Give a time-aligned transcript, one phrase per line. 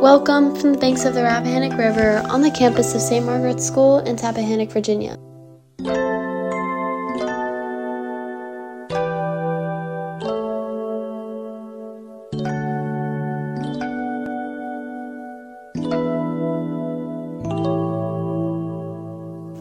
[0.00, 3.24] Welcome from the banks of the Rappahannock River on the campus of St.
[3.24, 5.18] Margaret's School in Tappahannock, Virginia.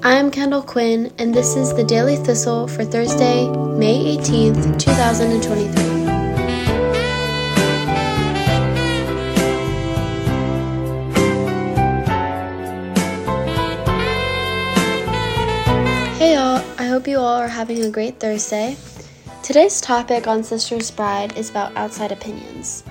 [0.04, 5.95] I am Kendall Quinn, and this is the Daily Thistle for Thursday, May 18th, 2023.
[16.96, 18.78] Hope you all are having a great Thursday.
[19.44, 22.86] Today's topic on Sisters' Pride is about outside opinions.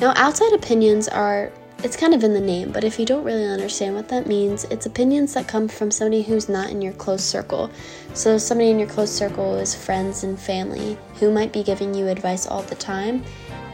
[0.00, 1.50] Now, outside opinions are,
[1.82, 4.66] it's kind of in the name, but if you don't really understand what that means,
[4.70, 7.72] it's opinions that come from somebody who's not in your close circle.
[8.14, 12.06] So, somebody in your close circle is friends and family who might be giving you
[12.06, 13.24] advice all the time.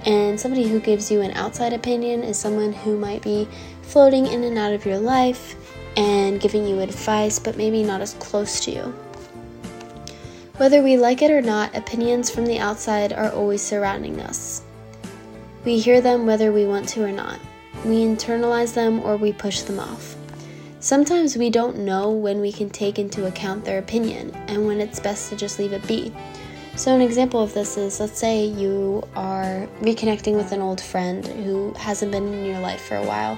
[0.07, 3.47] And somebody who gives you an outside opinion is someone who might be
[3.83, 5.55] floating in and out of your life
[5.99, 8.95] and giving you advice, but maybe not as close to you.
[10.57, 14.63] Whether we like it or not, opinions from the outside are always surrounding us.
[15.65, 17.41] We hear them whether we want to or not.
[17.85, 20.15] We internalize them or we push them off.
[20.79, 25.01] Sometimes we don't know when we can take into account their opinion and when it's
[25.01, 26.15] best to just leave it be.
[26.77, 31.27] So, an example of this is let's say you are reconnecting with an old friend
[31.27, 33.37] who hasn't been in your life for a while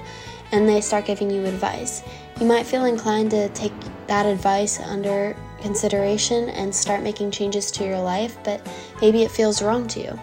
[0.51, 2.03] and they start giving you advice.
[2.39, 3.73] You might feel inclined to take
[4.05, 8.65] that advice under consideration and start making changes to your life, but
[9.01, 10.19] maybe it feels wrong to you.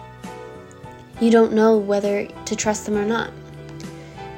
[1.19, 3.31] You don't know whether to trust them or not.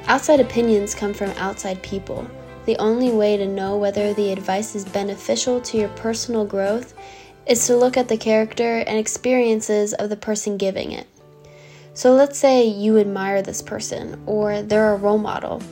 [0.06, 2.28] Outside opinions come from outside people.
[2.66, 6.94] The only way to know whether the advice is beneficial to your personal growth
[7.46, 11.06] is to look at the character and experiences of the person giving it.
[11.94, 15.62] So let's say you admire this person or they're a role model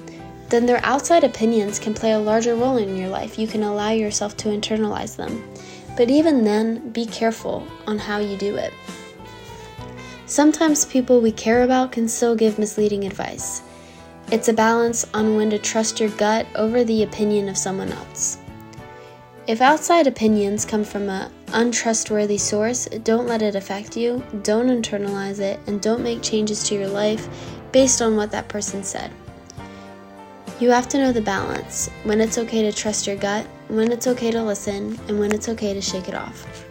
[0.48, 3.38] then their outside opinions can play a larger role in your life.
[3.38, 5.44] You can allow yourself to internalize them.
[5.96, 8.72] But even then, be careful on how you do it.
[10.26, 13.62] Sometimes people we care about can still give misleading advice.
[14.30, 18.38] It's a balance on when to trust your gut over the opinion of someone else.
[19.46, 25.38] If outside opinions come from an untrustworthy source, don't let it affect you, don't internalize
[25.38, 27.28] it, and don't make changes to your life
[27.70, 29.12] based on what that person said.
[30.58, 34.06] You have to know the balance when it's okay to trust your gut, when it's
[34.06, 36.64] okay to listen, and when it's okay to shake it off.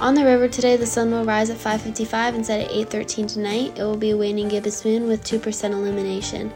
[0.00, 3.74] On the river today, the sun will rise at 5:55 and set at 8:13 tonight.
[3.76, 6.54] It will be waning gibbous moon with 2% illumination.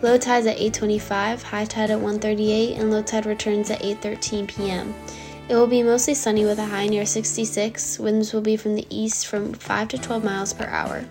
[0.00, 4.94] Low tides at 8:25, high tide at 1:38, and low tide returns at 8:13 p.m.
[5.50, 7.98] It will be mostly sunny with a high near 66.
[7.98, 11.04] Winds will be from the east from 5 to 12 miles per hour.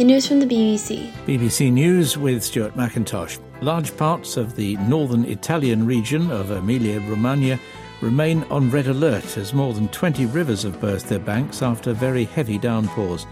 [0.00, 1.12] News from the BBC.
[1.24, 3.38] BBC News with Stuart McIntosh.
[3.62, 7.60] Large parts of the northern Italian region of Emilia Romagna
[8.00, 12.24] remain on red alert as more than 20 rivers have burst their banks after very
[12.24, 13.24] heavy downpours.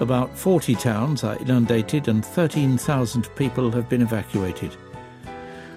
[0.00, 4.76] About 40 towns are inundated and 13,000 people have been evacuated.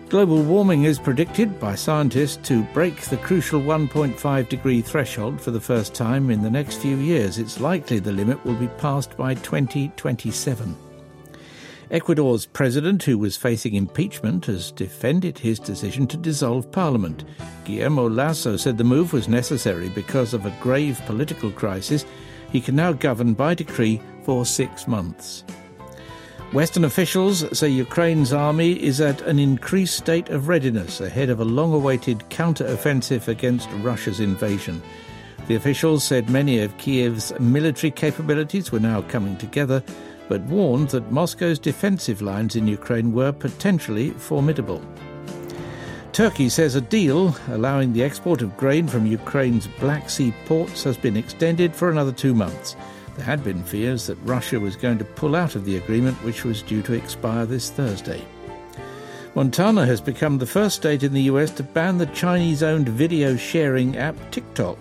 [0.09, 5.59] Global warming is predicted by scientists to break the crucial 1.5 degree threshold for the
[5.59, 7.37] first time in the next few years.
[7.37, 10.77] It's likely the limit will be passed by 2027.
[11.91, 17.25] Ecuador's president, who was facing impeachment, has defended his decision to dissolve parliament.
[17.65, 22.05] Guillermo Lasso said the move was necessary because of a grave political crisis.
[22.53, 25.43] He can now govern by decree for six months.
[26.53, 31.45] Western officials say Ukraine's army is at an increased state of readiness ahead of a
[31.45, 34.81] long awaited counter-offensive against Russia's invasion.
[35.47, 39.83] The officials said many of Kiev's military capabilities were now coming together,
[40.29, 44.81] but warned that Moscow's defensive lines in Ukraine were potentially formidable.
[46.13, 50.95] Turkey says a deal allowing the export of grain from Ukraine's Black Sea ports has
[50.95, 52.77] been extended for another two months.
[53.17, 56.45] There had been fears that Russia was going to pull out of the agreement, which
[56.45, 58.23] was due to expire this Thursday.
[59.33, 63.35] Montana has become the first state in the US to ban the Chinese owned video
[63.35, 64.77] sharing app TikTok.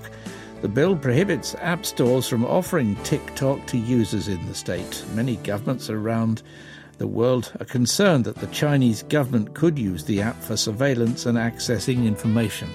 [0.60, 5.04] The bill prohibits app stores from offering TikTok to users in the state.
[5.14, 6.42] Many governments around
[6.98, 11.38] the world are concerned that the Chinese government could use the app for surveillance and
[11.38, 12.68] accessing information.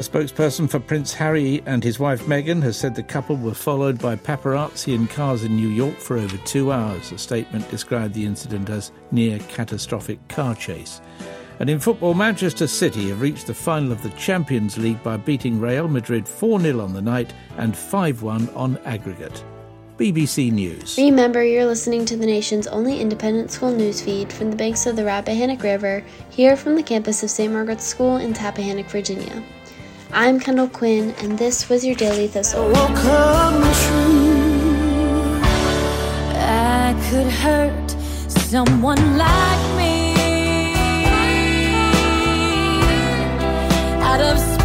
[0.00, 3.98] A spokesperson for Prince Harry and his wife Meghan has said the couple were followed
[3.98, 7.12] by paparazzi in cars in New York for over two hours.
[7.12, 11.02] A statement described the incident as near catastrophic car chase.
[11.58, 15.60] And in football, Manchester City have reached the final of the Champions League by beating
[15.60, 19.44] Real Madrid 4 0 on the night and 5 1 on aggregate.
[19.98, 20.96] BBC News.
[20.96, 24.96] Remember, you're listening to the nation's only independent school news feed from the banks of
[24.96, 27.52] the Rappahannock River, here from the campus of St.
[27.52, 29.42] Margaret's School in Tappahannock, Virginia.
[30.12, 32.72] I'm Kendall Quinn, and this was your Daily Thistle.
[36.34, 37.90] I could hurt
[38.28, 40.14] someone like me
[44.02, 44.59] out of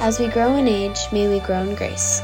[0.00, 2.22] As we grow in age, may we grow in grace.